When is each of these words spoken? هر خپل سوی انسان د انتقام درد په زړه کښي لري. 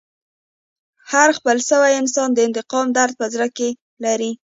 هر 1.11 1.29
خپل 1.37 1.57
سوی 1.69 1.93
انسان 2.01 2.29
د 2.33 2.39
انتقام 2.47 2.87
درد 2.97 3.13
په 3.19 3.25
زړه 3.33 3.47
کښي 3.57 3.69
لري. 4.03 4.31